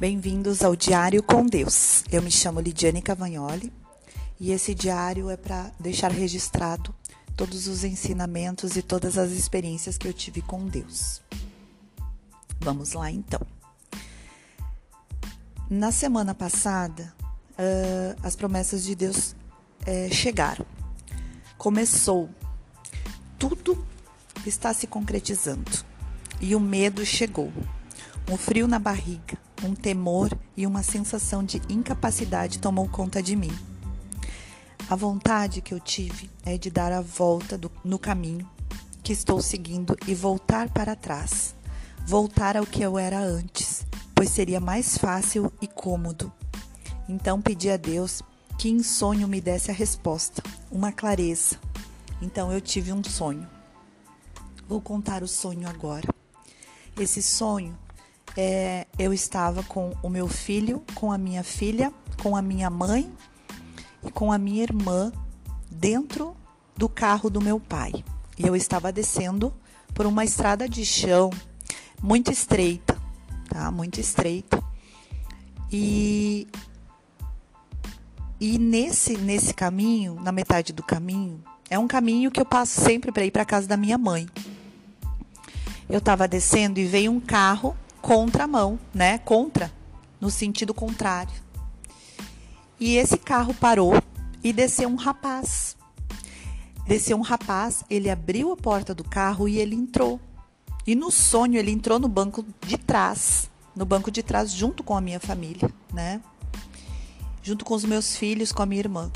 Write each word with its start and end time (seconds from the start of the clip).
Bem-vindos 0.00 0.62
ao 0.62 0.76
Diário 0.76 1.20
com 1.24 1.44
Deus. 1.44 2.04
Eu 2.12 2.22
me 2.22 2.30
chamo 2.30 2.60
Lidiane 2.60 3.02
Cavagnoli 3.02 3.72
e 4.38 4.52
esse 4.52 4.72
diário 4.72 5.28
é 5.28 5.36
para 5.36 5.72
deixar 5.80 6.12
registrado 6.12 6.94
todos 7.36 7.66
os 7.66 7.82
ensinamentos 7.82 8.76
e 8.76 8.82
todas 8.82 9.18
as 9.18 9.32
experiências 9.32 9.98
que 9.98 10.06
eu 10.06 10.12
tive 10.12 10.40
com 10.40 10.64
Deus. 10.68 11.20
Vamos 12.60 12.92
lá 12.92 13.10
então. 13.10 13.40
Na 15.68 15.90
semana 15.90 16.32
passada, 16.32 17.12
uh, 17.58 18.20
as 18.22 18.36
promessas 18.36 18.84
de 18.84 18.94
Deus 18.94 19.34
uh, 19.82 20.14
chegaram. 20.14 20.64
Começou. 21.56 22.30
Tudo 23.36 23.84
está 24.46 24.72
se 24.72 24.86
concretizando. 24.86 25.72
E 26.40 26.54
o 26.54 26.60
medo 26.60 27.04
chegou. 27.04 27.52
Um 28.30 28.36
frio 28.36 28.68
na 28.68 28.78
barriga, 28.78 29.36
um 29.62 29.74
temor 29.74 30.30
e 30.56 30.66
uma 30.66 30.82
sensação 30.82 31.44
de 31.44 31.60
incapacidade 31.68 32.58
tomou 32.58 32.88
conta 32.88 33.22
de 33.22 33.34
mim. 33.34 33.52
A 34.88 34.96
vontade 34.96 35.60
que 35.60 35.74
eu 35.74 35.80
tive 35.80 36.30
é 36.44 36.56
de 36.56 36.70
dar 36.70 36.92
a 36.92 37.00
volta 37.00 37.58
do, 37.58 37.70
no 37.84 37.98
caminho 37.98 38.48
que 39.02 39.12
estou 39.12 39.40
seguindo 39.40 39.96
e 40.06 40.14
voltar 40.14 40.70
para 40.70 40.96
trás, 40.96 41.54
voltar 42.06 42.56
ao 42.56 42.66
que 42.66 42.82
eu 42.82 42.98
era 42.98 43.18
antes, 43.18 43.86
pois 44.14 44.30
seria 44.30 44.60
mais 44.60 44.96
fácil 44.98 45.52
e 45.60 45.66
cômodo. 45.66 46.32
Então 47.08 47.40
pedi 47.40 47.70
a 47.70 47.76
Deus 47.76 48.22
que 48.58 48.68
em 48.68 48.82
sonho 48.82 49.28
me 49.28 49.40
desse 49.40 49.70
a 49.70 49.74
resposta, 49.74 50.42
uma 50.70 50.90
clareza. 50.90 51.56
Então 52.20 52.52
eu 52.52 52.60
tive 52.60 52.92
um 52.92 53.04
sonho. 53.04 53.48
Vou 54.68 54.80
contar 54.80 55.22
o 55.22 55.28
sonho 55.28 55.68
agora. 55.68 56.08
Esse 56.98 57.22
sonho 57.22 57.78
é, 58.36 58.86
eu 58.98 59.12
estava 59.12 59.62
com 59.62 59.92
o 60.02 60.08
meu 60.08 60.26
filho, 60.26 60.82
com 60.94 61.12
a 61.12 61.16
minha 61.16 61.44
filha, 61.44 61.92
com 62.20 62.34
a 62.34 62.42
minha 62.42 62.68
mãe 62.68 63.10
e 64.04 64.10
com 64.10 64.32
a 64.32 64.38
minha 64.38 64.62
irmã 64.62 65.12
dentro 65.70 66.36
do 66.76 66.88
carro 66.88 67.30
do 67.30 67.40
meu 67.40 67.60
pai. 67.60 67.92
E 68.36 68.46
eu 68.46 68.56
estava 68.56 68.92
descendo 68.92 69.54
por 69.94 70.04
uma 70.04 70.24
estrada 70.24 70.68
de 70.68 70.84
chão 70.84 71.30
muito 72.02 72.32
estreita, 72.32 72.96
tá? 73.48 73.70
Muito 73.70 74.00
estreita. 74.00 74.62
E 75.70 76.48
e 78.40 78.58
nesse 78.58 79.16
nesse 79.16 79.54
caminho, 79.54 80.14
na 80.20 80.32
metade 80.32 80.72
do 80.72 80.82
caminho, 80.82 81.42
é 81.70 81.78
um 81.78 81.86
caminho 81.86 82.30
que 82.30 82.40
eu 82.40 82.46
passo 82.46 82.80
sempre 82.80 83.12
para 83.12 83.24
ir 83.24 83.30
para 83.30 83.44
casa 83.44 83.68
da 83.68 83.76
minha 83.76 83.98
mãe. 83.98 84.28
Eu 85.88 85.98
estava 85.98 86.26
descendo 86.26 86.80
e 86.80 86.86
veio 86.86 87.12
um 87.12 87.20
carro 87.20 87.76
contramão, 88.00 88.78
né? 88.94 89.18
Contra, 89.18 89.72
no 90.20 90.30
sentido 90.30 90.72
contrário. 90.72 91.32
E 92.80 92.96
esse 92.96 93.18
carro 93.18 93.52
parou 93.54 93.92
e 94.42 94.52
desceu 94.52 94.88
um 94.88 94.96
rapaz. 94.96 95.76
Desceu 96.86 97.18
um 97.18 97.22
rapaz, 97.22 97.84
ele 97.90 98.08
abriu 98.08 98.52
a 98.52 98.56
porta 98.56 98.94
do 98.94 99.04
carro 99.04 99.48
e 99.48 99.58
ele 99.58 99.74
entrou. 99.74 100.20
E 100.86 100.94
no 100.94 101.10
sonho 101.10 101.58
ele 101.58 101.70
entrou 101.70 101.98
no 101.98 102.08
banco 102.08 102.44
de 102.66 102.78
trás, 102.78 103.50
no 103.76 103.84
banco 103.84 104.10
de 104.10 104.22
trás 104.22 104.50
junto 104.50 104.82
com 104.82 104.96
a 104.96 105.00
minha 105.00 105.20
família, 105.20 105.70
né? 105.92 106.20
Junto 107.42 107.64
com 107.64 107.74
os 107.74 107.84
meus 107.84 108.16
filhos, 108.16 108.52
com 108.52 108.62
a 108.62 108.66
minha 108.66 108.80
irmã. 108.80 109.10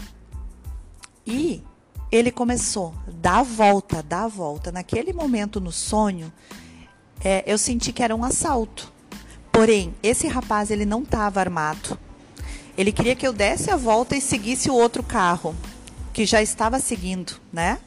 E 1.26 1.62
ele 2.10 2.30
começou 2.30 2.94
dar 3.06 3.38
a 3.38 3.42
volta, 3.42 4.02
dar 4.02 4.24
a 4.24 4.28
volta. 4.28 4.70
Naquele 4.70 5.14
momento 5.14 5.60
no 5.60 5.72
sonho, 5.72 6.30
é, 7.24 7.44
eu 7.46 7.56
senti 7.56 7.92
que 7.92 8.02
era 8.02 8.14
um 8.14 8.24
assalto. 8.24 8.92
Porém, 9.50 9.94
esse 10.02 10.26
rapaz 10.26 10.70
ele 10.70 10.84
não 10.84 11.02
estava 11.02 11.40
armado. 11.40 11.98
Ele 12.76 12.90
queria 12.90 13.14
que 13.14 13.26
eu 13.26 13.32
desse 13.32 13.70
a 13.70 13.76
volta 13.76 14.16
e 14.16 14.20
seguisse 14.20 14.70
o 14.70 14.74
outro 14.74 15.02
carro 15.02 15.54
que 16.12 16.24
já 16.24 16.42
estava 16.42 16.80
seguindo, 16.80 17.40
né? 17.52 17.78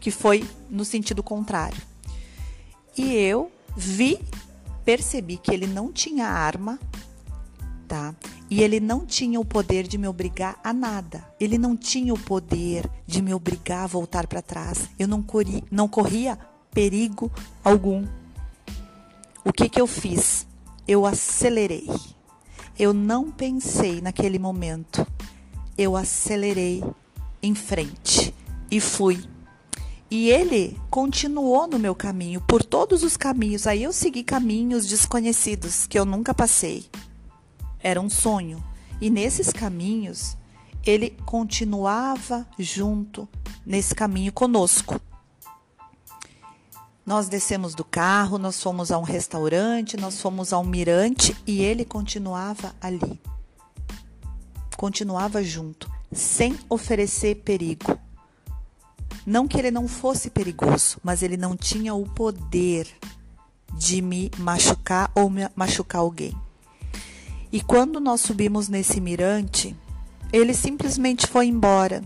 Que 0.00 0.10
foi 0.10 0.48
no 0.70 0.84
sentido 0.84 1.22
contrário. 1.22 1.80
E 2.96 3.14
eu 3.14 3.50
vi, 3.76 4.20
percebi 4.84 5.36
que 5.36 5.52
ele 5.52 5.66
não 5.66 5.92
tinha 5.92 6.26
arma, 6.26 6.78
tá? 7.86 8.14
E 8.50 8.62
ele 8.62 8.80
não 8.80 9.04
tinha 9.04 9.38
o 9.38 9.44
poder 9.44 9.86
de 9.86 9.98
me 9.98 10.08
obrigar 10.08 10.58
a 10.62 10.72
nada. 10.72 11.24
Ele 11.38 11.58
não 11.58 11.76
tinha 11.76 12.14
o 12.14 12.18
poder 12.18 12.88
de 13.06 13.20
me 13.20 13.34
obrigar 13.34 13.84
a 13.84 13.88
voltar 13.88 14.26
para 14.26 14.40
trás. 14.40 14.88
Eu 14.98 15.06
não, 15.06 15.22
corri, 15.22 15.62
não 15.70 15.88
corria 15.88 16.38
perigo 16.72 17.30
algum. 17.64 18.06
O 19.44 19.52
que, 19.52 19.68
que 19.68 19.80
eu 19.80 19.86
fiz? 19.86 20.46
Eu 20.86 21.06
acelerei. 21.06 21.88
Eu 22.78 22.92
não 22.92 23.30
pensei 23.30 24.00
naquele 24.00 24.38
momento. 24.38 25.06
Eu 25.76 25.96
acelerei 25.96 26.82
em 27.42 27.54
frente 27.54 28.34
e 28.70 28.80
fui. 28.80 29.24
E 30.10 30.30
ele 30.30 30.78
continuou 30.88 31.66
no 31.66 31.78
meu 31.78 31.94
caminho, 31.94 32.40
por 32.40 32.64
todos 32.64 33.02
os 33.02 33.16
caminhos. 33.16 33.66
Aí 33.66 33.82
eu 33.82 33.92
segui 33.92 34.22
caminhos 34.22 34.86
desconhecidos 34.86 35.86
que 35.86 35.98
eu 35.98 36.04
nunca 36.04 36.32
passei. 36.32 36.86
Era 37.80 38.00
um 38.00 38.08
sonho. 38.08 38.62
E 39.00 39.10
nesses 39.10 39.52
caminhos, 39.52 40.36
ele 40.84 41.10
continuava 41.26 42.46
junto 42.58 43.28
nesse 43.66 43.94
caminho 43.94 44.32
conosco. 44.32 45.00
Nós 47.08 47.26
descemos 47.26 47.74
do 47.74 47.84
carro, 47.84 48.36
nós 48.36 48.62
fomos 48.62 48.92
a 48.92 48.98
um 48.98 49.02
restaurante, 49.02 49.96
nós 49.96 50.20
fomos 50.20 50.52
a 50.52 50.58
um 50.58 50.64
mirante 50.64 51.34
e 51.46 51.62
ele 51.62 51.82
continuava 51.82 52.74
ali. 52.82 53.18
Continuava 54.76 55.42
junto, 55.42 55.90
sem 56.12 56.54
oferecer 56.68 57.36
perigo. 57.36 57.98
Não 59.24 59.48
que 59.48 59.56
ele 59.56 59.70
não 59.70 59.88
fosse 59.88 60.28
perigoso, 60.28 60.98
mas 61.02 61.22
ele 61.22 61.38
não 61.38 61.56
tinha 61.56 61.94
o 61.94 62.04
poder 62.04 62.86
de 63.72 64.02
me 64.02 64.30
machucar 64.36 65.10
ou 65.14 65.30
me 65.30 65.48
machucar 65.56 66.02
alguém. 66.02 66.36
E 67.50 67.62
quando 67.62 68.00
nós 68.00 68.20
subimos 68.20 68.68
nesse 68.68 69.00
mirante, 69.00 69.74
ele 70.30 70.52
simplesmente 70.52 71.26
foi 71.26 71.46
embora. 71.46 72.04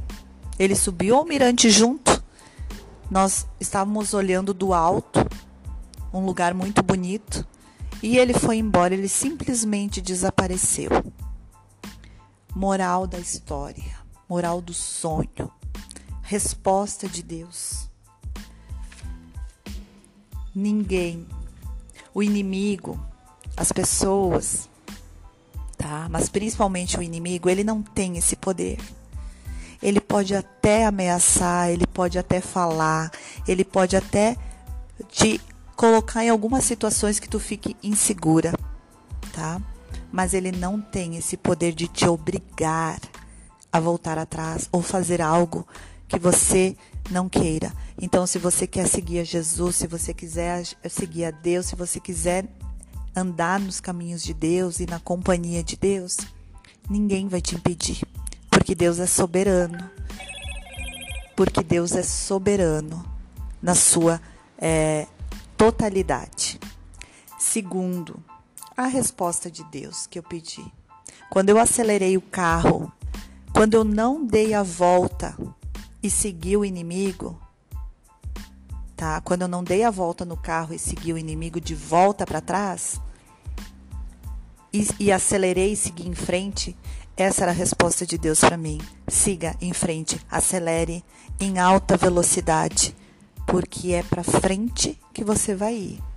Ele 0.61 0.77
subiu 0.77 1.17
ao 1.17 1.25
mirante 1.25 1.71
junto 1.71 2.02
nós 3.13 3.47
estávamos 3.61 4.15
olhando 4.15 4.55
do 4.55 4.73
alto, 4.73 5.21
um 6.15 6.25
lugar 6.25 6.55
muito 6.55 6.83
bonito, 6.83 7.47
e 8.03 8.17
ele 8.17 8.33
foi 8.33 8.57
embora, 8.57 8.95
ele 8.95 9.07
simplesmente 9.07 10.01
desapareceu. 10.01 10.89
Moral 12.57 13.07
da 13.07 13.19
história, 13.19 13.99
moral 14.27 14.63
do 14.63 14.73
sonho, 14.73 15.53
resposta 16.23 17.07
de 17.07 17.23
Deus. 17.23 17.87
Ninguém, 20.55 21.27
o 22.15 22.23
inimigo, 22.23 22.99
as 23.55 23.73
pessoas, 23.73 24.71
tá? 25.77 26.09
Mas 26.11 26.31
principalmente 26.31 26.99
o 26.99 27.03
inimigo, 27.03 27.51
ele 27.51 27.63
não 27.63 27.83
tem 27.83 28.17
esse 28.17 28.37
poder 28.37 28.79
pode 30.13 30.35
até 30.35 30.85
ameaçar, 30.85 31.71
ele 31.71 31.87
pode 31.87 32.19
até 32.19 32.39
falar, 32.39 33.11
ele 33.49 33.65
pode 33.65 33.97
até 33.97 34.37
te 35.09 35.41
colocar 35.75 36.23
em 36.23 36.29
algumas 36.29 36.65
situações 36.65 37.19
que 37.19 37.27
tu 37.27 37.41
fique 37.41 37.75
insegura, 37.83 38.53
tá? 39.33 39.59
Mas 40.13 40.35
ele 40.35 40.53
não 40.53 40.79
tem 40.79 41.17
esse 41.17 41.35
poder 41.35 41.73
de 41.73 41.89
te 41.89 42.07
obrigar 42.07 43.01
a 43.73 43.81
voltar 43.81 44.19
atrás 44.19 44.69
ou 44.71 44.83
fazer 44.83 45.23
algo 45.23 45.67
que 46.07 46.19
você 46.19 46.77
não 47.11 47.27
queira. 47.27 47.73
Então, 47.99 48.27
se 48.27 48.39
você 48.39 48.67
quer 48.67 48.87
seguir 48.89 49.21
a 49.21 49.25
Jesus, 49.25 49.77
se 49.77 49.87
você 49.87 50.13
quiser 50.13 50.63
seguir 50.91 51.25
a 51.25 51.31
Deus, 51.31 51.65
se 51.65 51.75
você 51.75 51.99
quiser 51.99 52.47
andar 53.17 53.59
nos 53.59 53.81
caminhos 53.81 54.23
de 54.23 54.35
Deus 54.35 54.79
e 54.79 54.85
na 54.85 55.01
companhia 55.01 55.65
de 55.65 55.75
Deus, 55.75 56.19
ninguém 56.91 57.29
vai 57.29 57.41
te 57.41 57.55
impedir. 57.55 58.12
Porque 58.63 58.77
Deus 58.77 59.01
é 59.01 59.07
soberano. 59.07 59.91
Porque 61.35 61.65
Deus 61.65 61.97
é 61.97 62.03
soberano 62.05 63.05
na 63.61 63.75
sua 63.75 64.21
é, 64.57 65.09
totalidade. 65.57 66.61
Segundo, 67.37 68.23
a 68.77 68.87
resposta 68.87 69.51
de 69.51 69.65
Deus 69.65 70.07
que 70.07 70.17
eu 70.17 70.23
pedi. 70.23 70.65
Quando 71.29 71.49
eu 71.49 71.59
acelerei 71.59 72.17
o 72.17 72.21
carro, 72.21 72.93
quando 73.53 73.75
eu 73.75 73.83
não 73.83 74.25
dei 74.25 74.55
a 74.55 74.63
volta 74.63 75.37
e 76.01 76.09
segui 76.09 76.57
o 76.57 76.65
inimigo, 76.65 77.37
tá? 78.97 79.21
Quando 79.23 79.43
eu 79.43 79.49
não 79.49 79.65
dei 79.65 79.83
a 79.83 79.91
volta 79.91 80.25
no 80.25 80.37
carro 80.37 80.73
e 80.73 80.79
segui 80.79 81.13
o 81.13 81.19
inimigo 81.19 81.61
de 81.61 81.75
volta 81.75 82.25
para 82.25 82.41
trás 82.41 83.01
e, 84.73 84.87
e 85.01 85.13
acelerei 85.13 85.73
e 85.73 85.77
segui 85.77 86.09
em 86.09 86.15
frente, 86.15 86.77
essa 87.17 87.43
era 87.43 87.53
a 87.53 87.55
resposta 87.55 88.07
de 88.07 88.17
Deus 88.17 88.41
para 88.41 88.57
mim. 88.57 88.81
Siga 89.07 89.55
em 89.61 89.73
frente, 89.73 90.21
acelere 90.31 91.05
em 91.39 91.59
alta 91.59 91.97
velocidade, 91.97 92.95
porque 93.47 93.93
é 93.93 94.03
para 94.03 94.25
frente 94.25 94.99
que 95.13 95.25
você 95.25 95.55
vai 95.55 95.75
ir. 95.75 96.12